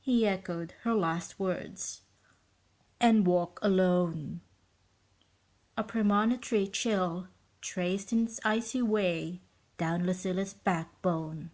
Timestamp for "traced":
7.60-8.12